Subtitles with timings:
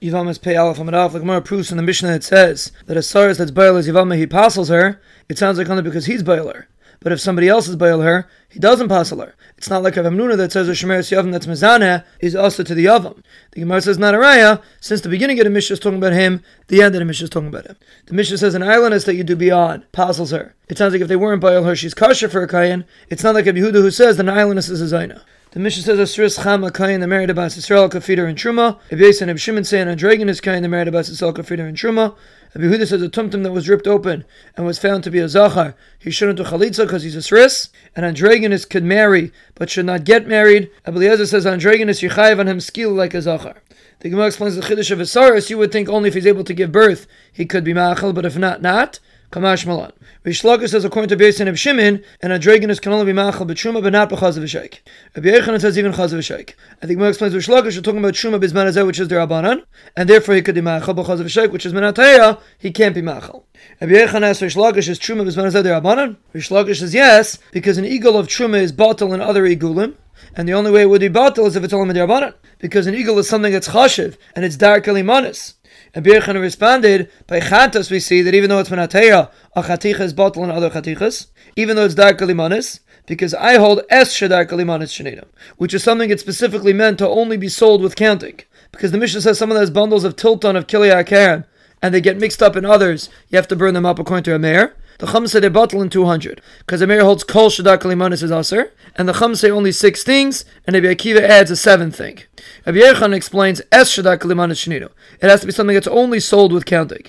[0.00, 3.02] Yivamas pay aleph amid alef, like more proofs in the Mishnah that says that a
[3.02, 6.68] saris that's bail is Yivama, he passes her, it sounds like only because he's bailer.
[7.00, 9.34] But if somebody else is bail her, he doesn't passel her.
[9.56, 12.74] It's not like a Hamnuna that says a Shemeres Yavam that's Mizaneh is also to
[12.74, 13.22] the Yavam.
[13.52, 16.12] The Gemara says not a raya, since the beginning of the Mishnah is talking about
[16.12, 17.76] him, the end of the Mishnah is talking about him.
[18.06, 20.54] The Mishnah says an islandess that you do beyond passels her.
[20.68, 22.84] It sounds like if they weren't bail her, she's kosher for a kayan.
[23.08, 25.22] It's not like a Yehuda who says that an islandess is a Zaina.
[25.52, 28.78] The Mishnah says Asris Chama Kain, the married about Yisrael Kafir and Truma.
[28.92, 32.14] Ibes and Shimon say an Andragonus Kain, the married about Yisrael Kafir and Truma.
[32.54, 34.24] Rabbi Yehuda says a tumtum that was ripped open
[34.56, 37.68] and was found to be a zachar, he shouldn't do chalitza because he's a sris.
[37.94, 40.70] And Andragonus could marry but should not get married.
[40.86, 43.62] Abeliezer says Andragonus yichayev on him skill like a zachar.
[44.00, 45.50] The Gemara explains the chiddush of Asaris.
[45.50, 48.24] You would think only if he's able to give birth he could be machal, but
[48.24, 49.00] if not, not.
[49.30, 49.92] Kamash Malan.
[50.24, 53.82] Reish Lakish says according to Beisan of Shimon, an Adragonus can only be machal b'truma,
[53.82, 54.82] but not b'chaz of a sheik.
[55.14, 56.56] Rabbi Yochanan says even chaz of a sheik.
[56.82, 59.64] I think Gemara explains Reish Lakish are talking about truma bizman which is the rabbanan,
[59.98, 62.40] and therefore he could be machal a sheik, which is menataya.
[62.58, 63.44] He can't be machal.
[63.82, 66.16] Rabbi Yochanan asks Reish Lakish is truma bizman the rabbanan.
[66.34, 69.94] Reish Lakish says yes because an igul of truma is bottle and other igulim.
[70.34, 72.94] And the only way it would be batal is if it's only midirbanan, because an
[72.94, 75.54] igul is something that's chashiv and it's dark alimanis.
[75.94, 80.12] And Birchan responded, by Chatas we see that even though it's Manateya, a Chaticha is
[80.12, 84.92] bottle and other Chatichas, even though it's Dark Alimanis, because I hold Es Shadark Alimanis
[84.92, 88.40] Shanina, which is something it's specifically meant to only be sold with counting.
[88.70, 91.46] Because the Mishnah says some of those bundles of Tilton of Kiliyah Karen,
[91.80, 94.34] and they get mixed up in others, you have to burn them up according to
[94.34, 94.76] a Meir.
[94.98, 96.42] The Chum say they're bottle in 200.
[96.58, 98.72] Because the Meir holds Kol Shadak Limanis is Aser.
[98.96, 102.18] And the Chum say only six things, and Rabbi Akiva adds a seventh thing.
[102.66, 104.90] Rabbi Yechon explains Es Shadak Limanis Shinino.
[105.20, 107.04] It has to be something that's only sold with counting.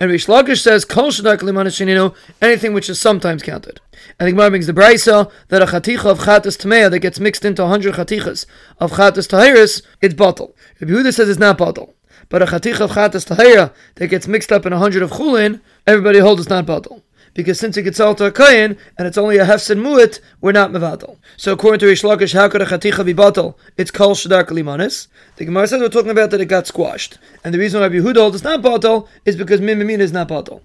[0.00, 3.80] And Reish Lakish says Kol Shadak Limanis Shinino, anything which is sometimes counted.
[4.18, 7.44] And the Gemara brings the Braisa that a chaticha of chatas tmeya that gets mixed
[7.44, 8.46] into 100 chatichas
[8.80, 10.56] of chatas tahiris, it's bottle.
[10.80, 11.94] Rabbi Yehuda says it's not bottle.
[12.28, 16.18] But a chaticha of chatas tahira that gets mixed up in 100 of chulin, everybody
[16.18, 17.04] holds it's not bottle
[17.38, 20.50] because since it gets all to a kain and it's only a hefsin mu'it, we're
[20.50, 21.18] not mevatel.
[21.36, 23.54] So according to Reish Lakish, how could a chaticha be batal?
[23.76, 25.06] It's kol shadar limanis.
[25.36, 28.34] The Gemara says we're talking about that it got squashed, and the reason why Yehuda
[28.34, 30.62] it's not batal is because mimimin is not batal.